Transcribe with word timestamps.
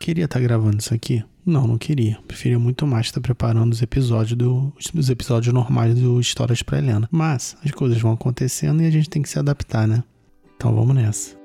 queria 0.00 0.24
estar 0.24 0.40
tá 0.40 0.42
gravando 0.42 0.78
isso 0.78 0.92
aqui? 0.92 1.22
Não, 1.44 1.66
não 1.66 1.78
queria. 1.78 2.18
Preferia 2.26 2.58
muito 2.58 2.86
mais 2.86 3.06
estar 3.06 3.20
preparando 3.20 3.72
os 3.72 3.82
episódios 3.82 4.36
do, 4.36 4.72
os 4.94 5.10
episódios 5.10 5.54
normais 5.54 5.94
do 5.94 6.18
Histórias 6.18 6.62
para 6.62 6.78
Helena. 6.78 7.08
Mas 7.12 7.56
as 7.64 7.70
coisas 7.70 8.00
vão 8.00 8.12
acontecendo 8.12 8.82
e 8.82 8.86
a 8.86 8.90
gente 8.90 9.08
tem 9.08 9.22
que 9.22 9.28
se 9.28 9.38
adaptar, 9.38 9.86
né? 9.86 10.02
Então 10.56 10.74
vamos 10.74 10.94
nessa. 10.94 11.39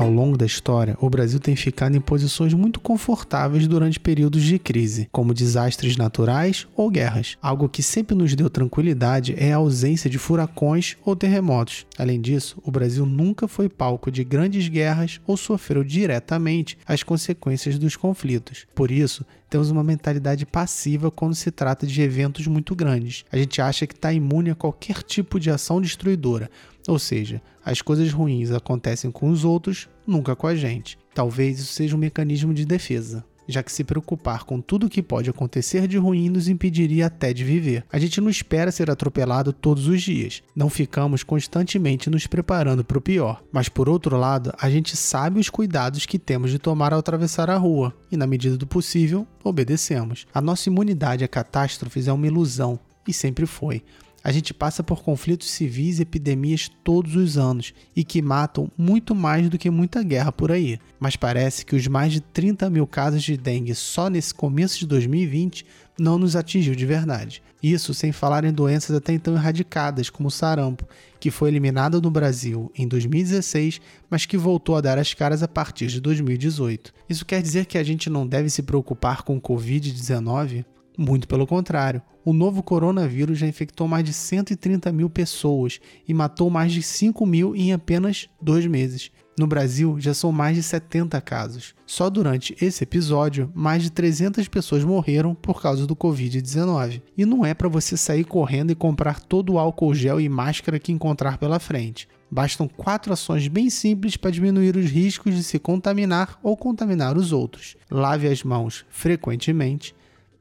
Ao 0.00 0.10
longo 0.10 0.34
da 0.34 0.46
história, 0.46 0.96
o 0.98 1.10
Brasil 1.10 1.38
tem 1.38 1.54
ficado 1.54 1.94
em 1.94 2.00
posições 2.00 2.54
muito 2.54 2.80
confortáveis 2.80 3.68
durante 3.68 4.00
períodos 4.00 4.42
de 4.42 4.58
crise, 4.58 5.06
como 5.12 5.34
desastres 5.34 5.98
naturais 5.98 6.66
ou 6.74 6.88
guerras. 6.88 7.36
Algo 7.42 7.68
que 7.68 7.82
sempre 7.82 8.16
nos 8.16 8.34
deu 8.34 8.48
tranquilidade 8.48 9.34
é 9.36 9.52
a 9.52 9.56
ausência 9.56 10.08
de 10.08 10.16
furacões 10.16 10.96
ou 11.04 11.14
terremotos. 11.14 11.84
Além 11.98 12.18
disso, 12.18 12.56
o 12.64 12.70
Brasil 12.70 13.04
nunca 13.04 13.46
foi 13.46 13.68
palco 13.68 14.10
de 14.10 14.24
grandes 14.24 14.68
guerras 14.68 15.20
ou 15.26 15.36
sofreu 15.36 15.84
diretamente 15.84 16.78
as 16.86 17.02
consequências 17.02 17.78
dos 17.78 17.94
conflitos. 17.94 18.66
Por 18.74 18.90
isso, 18.90 19.22
temos 19.50 19.70
uma 19.70 19.84
mentalidade 19.84 20.46
passiva 20.46 21.10
quando 21.10 21.34
se 21.34 21.50
trata 21.50 21.86
de 21.86 22.00
eventos 22.00 22.46
muito 22.46 22.74
grandes. 22.74 23.24
A 23.30 23.36
gente 23.36 23.60
acha 23.60 23.86
que 23.86 23.94
está 23.94 24.10
imune 24.12 24.48
a 24.50 24.54
qualquer 24.54 25.02
tipo 25.02 25.38
de 25.38 25.50
ação 25.50 25.78
destruidora, 25.78 26.48
ou 26.88 26.98
seja, 26.98 27.42
as 27.64 27.82
coisas 27.82 28.12
ruins 28.12 28.50
acontecem 28.50 29.10
com 29.10 29.30
os 29.30 29.44
outros, 29.44 29.88
nunca 30.06 30.34
com 30.34 30.46
a 30.46 30.54
gente. 30.54 30.98
Talvez 31.14 31.58
isso 31.58 31.72
seja 31.72 31.96
um 31.96 31.98
mecanismo 31.98 32.54
de 32.54 32.64
defesa 32.64 33.24
já 33.50 33.62
que 33.62 33.72
se 33.72 33.84
preocupar 33.84 34.44
com 34.44 34.60
tudo 34.60 34.86
o 34.86 34.90
que 34.90 35.02
pode 35.02 35.28
acontecer 35.28 35.86
de 35.86 35.98
ruim 35.98 36.30
nos 36.30 36.48
impediria 36.48 37.06
até 37.06 37.32
de 37.32 37.44
viver. 37.44 37.84
A 37.92 37.98
gente 37.98 38.20
não 38.20 38.30
espera 38.30 38.70
ser 38.70 38.90
atropelado 38.90 39.52
todos 39.52 39.88
os 39.88 40.00
dias, 40.00 40.42
não 40.54 40.70
ficamos 40.70 41.22
constantemente 41.22 42.08
nos 42.08 42.26
preparando 42.26 42.84
para 42.84 42.98
o 42.98 43.02
pior. 43.02 43.42
Mas 43.52 43.68
por 43.68 43.88
outro 43.88 44.16
lado, 44.16 44.52
a 44.58 44.70
gente 44.70 44.96
sabe 44.96 45.40
os 45.40 45.50
cuidados 45.50 46.06
que 46.06 46.18
temos 46.18 46.50
de 46.50 46.58
tomar 46.58 46.92
ao 46.92 47.00
atravessar 47.00 47.50
a 47.50 47.56
rua 47.56 47.94
e, 48.10 48.16
na 48.16 48.26
medida 48.26 48.56
do 48.56 48.66
possível, 48.66 49.26
obedecemos. 49.42 50.26
A 50.32 50.40
nossa 50.40 50.68
imunidade 50.68 51.24
a 51.24 51.28
catástrofes 51.28 52.08
é 52.08 52.12
uma 52.12 52.26
ilusão 52.26 52.78
e 53.06 53.12
sempre 53.12 53.46
foi. 53.46 53.82
A 54.22 54.30
gente 54.30 54.52
passa 54.52 54.82
por 54.82 55.02
conflitos 55.02 55.50
civis 55.50 55.98
e 55.98 56.02
epidemias 56.02 56.70
todos 56.84 57.16
os 57.16 57.38
anos 57.38 57.72
e 57.96 58.04
que 58.04 58.20
matam 58.20 58.70
muito 58.76 59.14
mais 59.14 59.48
do 59.48 59.56
que 59.56 59.70
muita 59.70 60.02
guerra 60.02 60.30
por 60.30 60.52
aí. 60.52 60.78
Mas 60.98 61.16
parece 61.16 61.64
que 61.64 61.74
os 61.74 61.86
mais 61.86 62.12
de 62.12 62.20
30 62.20 62.68
mil 62.68 62.86
casos 62.86 63.22
de 63.22 63.36
dengue 63.36 63.74
só 63.74 64.10
nesse 64.10 64.34
começo 64.34 64.78
de 64.78 64.86
2020 64.86 65.64
não 65.98 66.18
nos 66.18 66.36
atingiu 66.36 66.74
de 66.74 66.84
verdade. 66.84 67.42
Isso 67.62 67.92
sem 67.92 68.10
falar 68.12 68.44
em 68.44 68.52
doenças 68.52 68.96
até 68.96 69.12
então 69.12 69.34
erradicadas, 69.34 70.08
como 70.08 70.28
o 70.28 70.30
sarampo, 70.32 70.86
que 71.18 71.30
foi 71.30 71.50
eliminada 71.50 72.00
no 72.00 72.10
Brasil 72.10 72.72
em 72.74 72.88
2016, 72.88 73.80
mas 74.08 74.24
que 74.24 74.36
voltou 74.36 74.76
a 74.76 74.80
dar 74.80 74.98
as 74.98 75.12
caras 75.12 75.42
a 75.42 75.48
partir 75.48 75.88
de 75.88 76.00
2018. 76.00 76.92
Isso 77.08 77.26
quer 77.26 77.42
dizer 77.42 77.66
que 77.66 77.76
a 77.76 77.82
gente 77.82 78.08
não 78.08 78.26
deve 78.26 78.48
se 78.48 78.62
preocupar 78.62 79.22
com 79.22 79.36
o 79.36 79.40
Covid-19? 79.40 80.64
Muito 80.96 81.26
pelo 81.28 81.46
contrário, 81.46 82.02
o 82.24 82.32
novo 82.32 82.62
coronavírus 82.62 83.38
já 83.38 83.46
infectou 83.46 83.88
mais 83.88 84.04
de 84.04 84.12
130 84.12 84.92
mil 84.92 85.08
pessoas 85.08 85.80
e 86.06 86.12
matou 86.12 86.50
mais 86.50 86.72
de 86.72 86.82
5 86.82 87.24
mil 87.24 87.56
em 87.56 87.72
apenas 87.72 88.28
dois 88.40 88.66
meses. 88.66 89.10
No 89.38 89.46
Brasil, 89.46 89.96
já 89.98 90.12
são 90.12 90.30
mais 90.30 90.54
de 90.54 90.62
70 90.62 91.18
casos. 91.22 91.74
Só 91.86 92.10
durante 92.10 92.54
esse 92.60 92.84
episódio, 92.84 93.50
mais 93.54 93.82
de 93.82 93.90
300 93.90 94.46
pessoas 94.48 94.84
morreram 94.84 95.34
por 95.34 95.62
causa 95.62 95.86
do 95.86 95.96
Covid-19. 95.96 97.00
E 97.16 97.24
não 97.24 97.46
é 97.46 97.54
para 97.54 97.68
você 97.68 97.96
sair 97.96 98.24
correndo 98.24 98.70
e 98.70 98.74
comprar 98.74 99.18
todo 99.18 99.54
o 99.54 99.58
álcool 99.58 99.94
gel 99.94 100.20
e 100.20 100.28
máscara 100.28 100.78
que 100.78 100.92
encontrar 100.92 101.38
pela 101.38 101.58
frente. 101.58 102.06
Bastam 102.30 102.68
quatro 102.68 103.14
ações 103.14 103.48
bem 103.48 103.70
simples 103.70 104.16
para 104.16 104.30
diminuir 104.30 104.76
os 104.76 104.90
riscos 104.90 105.34
de 105.34 105.42
se 105.42 105.58
contaminar 105.58 106.38
ou 106.42 106.54
contaminar 106.54 107.16
os 107.16 107.32
outros. 107.32 107.76
Lave 107.90 108.28
as 108.28 108.44
mãos 108.44 108.84
frequentemente, 108.90 109.94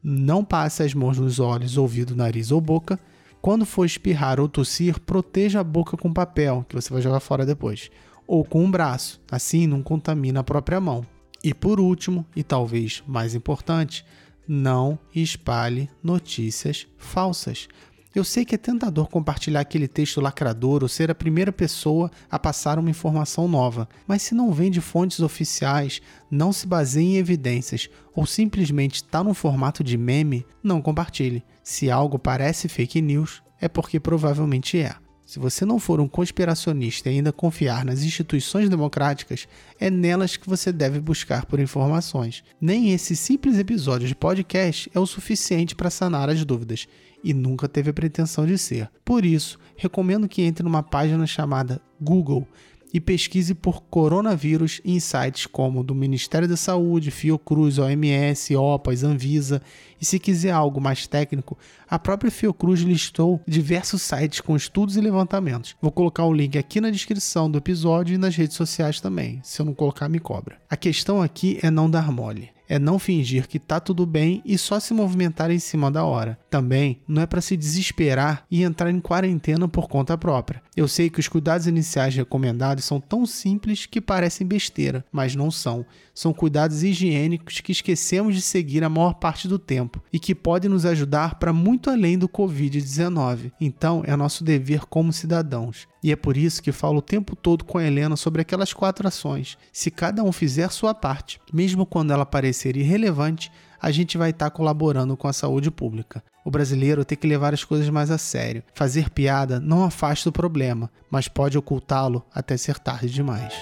não 0.04 0.44
passe 0.44 0.84
as 0.84 0.94
mãos 0.94 1.18
nos 1.18 1.40
olhos, 1.40 1.78
ouvido, 1.78 2.16
nariz 2.16 2.52
ou 2.52 2.62
boca. 2.62 3.00
Quando 3.42 3.66
for 3.66 3.86
espirrar 3.86 4.40
ou 4.40 4.50
tossir, 4.50 5.00
proteja 5.00 5.62
a 5.62 5.64
boca 5.64 5.96
com 5.96 6.12
papel, 6.12 6.66
que 6.68 6.76
você 6.76 6.92
vai 6.92 7.02
jogar 7.02 7.20
fora 7.20 7.46
depois, 7.46 7.90
ou 8.28 8.44
com 8.44 8.64
um 8.64 8.72
braço, 8.72 9.22
assim 9.32 9.66
não 9.66 9.82
contamina 9.82 10.42
a 10.42 10.44
própria 10.44 10.80
mão. 10.80 11.06
E 11.44 11.54
por 11.54 11.80
último, 11.80 12.26
e 12.36 12.44
talvez 12.44 13.02
mais 13.08 13.34
importante, 13.34 14.06
não 14.48 15.00
espalhe 15.16 15.90
notícias 16.04 16.88
falsas. 16.98 17.68
Eu 18.14 18.24
sei 18.24 18.44
que 18.44 18.56
é 18.56 18.58
tentador 18.58 19.08
compartilhar 19.08 19.60
aquele 19.60 19.88
texto 19.88 20.20
lacrador 20.20 20.82
ou 20.82 20.90
ser 20.90 21.12
a 21.12 21.16
primeira 21.16 21.52
pessoa 21.52 22.10
a 22.30 22.40
passar 22.40 22.80
uma 22.80 22.90
informação 22.90 23.48
nova, 23.48 23.88
mas 24.08 24.24
se 24.24 24.34
não 24.34 24.52
vem 24.52 24.72
de 24.72 24.82
fontes 24.82 25.20
oficiais, 25.20 26.02
não 26.30 26.52
se 26.52 26.66
baseia 26.66 27.04
em 27.06 27.18
evidências 27.18 27.88
ou 28.16 28.26
simplesmente 28.26 28.96
está 28.96 29.24
no 29.24 29.36
formato 29.36 29.84
de 29.84 29.96
meme, 29.96 30.44
não 30.64 30.82
compartilhe. 30.82 31.44
Se 31.64 31.92
algo 31.92 32.18
parece 32.18 32.68
fake 32.68 33.00
news, 33.00 33.44
é 33.62 33.68
porque 33.68 34.00
provavelmente 34.00 34.80
é. 34.80 34.96
Se 35.30 35.38
você 35.38 35.64
não 35.64 35.78
for 35.78 36.02
um 36.02 36.08
conspiracionista 36.08 37.08
e 37.08 37.14
ainda 37.14 37.32
confiar 37.32 37.86
nas 37.86 38.02
instituições 38.02 38.68
democráticas, 38.68 39.48
é 39.80 39.88
nelas 39.88 40.36
que 40.36 40.50
você 40.50 40.72
deve 40.72 41.00
buscar 41.00 41.46
por 41.46 41.60
informações. 41.60 42.44
Nem 42.60 42.94
esse 42.94 43.16
simples 43.16 43.60
episódio 43.60 44.08
de 44.08 44.16
podcast 44.16 44.90
é 44.92 45.00
o 45.00 45.06
suficiente 45.06 45.76
para 45.76 45.92
sanar 45.92 46.32
as 46.32 46.44
dúvidas 46.44 46.88
e 47.24 47.32
nunca 47.32 47.70
teve 47.70 47.92
a 47.92 47.94
pretensão 47.94 48.44
de 48.48 48.58
ser. 48.58 48.90
Por 49.06 49.24
isso, 49.24 49.60
recomendo 49.76 50.28
que 50.28 50.42
entre 50.42 50.64
numa 50.64 50.82
página 50.82 51.28
chamada 51.28 51.80
Google 52.02 52.48
e 52.94 53.00
pesquise 53.00 53.54
por 53.54 53.82
coronavírus 53.84 54.82
em 54.84 55.00
sites 55.00 55.46
como 55.46 55.84
do 55.84 55.94
Ministério 55.94 56.48
da 56.48 56.58
Saúde, 56.58 57.12
Fiocruz, 57.12 57.78
OMS, 57.78 58.56
OPAS, 58.56 59.04
Anvisa. 59.04 59.62
E 60.02 60.06
se 60.06 60.18
quiser 60.18 60.52
algo 60.52 60.80
mais 60.80 61.06
técnico, 61.08 61.58
a 61.88 62.00
própria 62.00 62.32
Fiocruz 62.32 62.82
listou 62.82 63.42
diversos 63.48 64.02
sites 64.02 64.42
com 64.42 64.56
estudos 64.56 64.96
e 64.96 65.02
levantamentos. 65.02 65.76
Vou 65.82 65.92
colocar 65.92 66.26
o 66.26 66.34
link 66.34 66.58
aqui 66.58 66.80
na 66.80 66.90
descrição 66.90 67.50
do 67.50 67.58
episódio 67.58 68.16
e 68.16 68.18
nas 68.18 68.36
redes 68.36 68.56
sociais 68.56 69.02
também. 69.02 69.40
Se 69.44 69.62
eu 69.62 69.66
não 69.66 69.74
colocar, 69.74 70.08
me 70.08 70.20
cobra. 70.20 70.58
A 70.70 70.78
questão 70.78 71.22
aqui 71.22 71.60
é 71.62 71.70
não 71.70 71.90
dar 71.90 72.12
mole 72.12 72.50
é 72.70 72.78
não 72.78 73.00
fingir 73.00 73.48
que 73.48 73.58
tá 73.58 73.80
tudo 73.80 74.06
bem 74.06 74.44
e 74.46 74.56
só 74.56 74.80
se 74.80 74.94
movimentar 74.94 75.50
em 75.50 75.58
cima 75.58 75.90
da 75.90 76.06
hora. 76.06 76.38
Também 76.50 77.00
não 77.08 77.22
é 77.22 77.28
para 77.28 77.42
se 77.42 77.56
desesperar 77.56 78.46
e 78.50 78.64
entrar 78.64 78.90
em 78.90 79.00
quarentena 79.00 79.68
por 79.68 79.88
conta 79.88 80.18
própria. 80.18 80.62
Eu 80.76 80.88
sei 80.88 81.10
que 81.10 81.20
os 81.20 81.28
cuidados 81.28 81.68
iniciais 81.68 82.16
recomendados 82.16 82.86
são 82.86 83.00
tão 83.00 83.26
simples 83.26 83.86
que 83.86 84.02
parecem 84.02 84.48
besteira, 84.48 85.06
mas 85.12 85.36
não 85.36 85.52
são. 85.52 85.86
São 86.14 86.34
cuidados 86.34 86.84
higiênicos 86.84 87.62
que 87.62 87.72
esquecemos 87.72 88.34
de 88.34 88.42
seguir 88.42 88.84
a 88.84 88.90
maior 88.90 89.14
parte 89.14 89.48
do 89.48 89.60
tempo 89.60 90.02
e 90.12 90.20
que 90.20 90.34
podem 90.34 90.70
nos 90.70 90.86
ajudar 90.86 91.36
para 91.36 91.54
muito 91.54 91.90
além 91.90 92.18
do 92.18 92.28
Covid-19. 92.28 93.52
Então, 93.62 94.04
é 94.06 94.16
nosso 94.16 94.44
dever 94.44 94.86
como 94.86 95.14
cidadãos. 95.14 95.88
E 96.02 96.12
é 96.12 96.16
por 96.16 96.38
isso 96.38 96.64
que 96.64 96.72
falo 96.72 96.98
o 96.98 97.02
tempo 97.02 97.36
todo 97.36 97.64
com 97.64 97.78
a 97.78 97.84
Helena 97.84 98.16
sobre 98.16 98.42
aquelas 98.42 98.74
quatro 98.74 99.08
ações. 99.08 99.58
Se 99.72 99.92
cada 99.92 100.24
um 100.24 100.32
fizer 100.32 100.72
sua 100.72 100.94
parte, 100.94 101.40
mesmo 101.54 101.86
quando 101.86 102.12
ela 102.12 102.26
parecer 102.26 102.76
irrelevante, 102.78 103.52
a 103.82 103.92
gente 103.92 104.18
vai 104.18 104.32
estar 104.32 104.50
tá 104.50 104.56
colaborando 104.56 105.16
com 105.18 105.28
a 105.28 105.34
saúde 105.34 105.72
pública. 105.72 106.24
O 106.46 106.52
brasileiro 106.52 107.06
tem 107.06 107.18
que 107.18 107.28
levar 107.28 107.54
as 107.54 107.64
coisas 107.64 107.90
mais 107.90 108.12
a 108.12 108.18
sério. 108.18 108.64
Fazer 108.74 109.10
piada 109.10 109.60
não 109.60 109.84
afasta 109.84 110.30
o 110.30 110.34
problema, 110.34 110.90
mas 111.10 111.28
pode 111.28 111.58
ocultá-lo 111.58 112.24
até 112.34 112.58
ser 112.58 112.80
tarde 112.80 113.10
demais. 113.10 113.54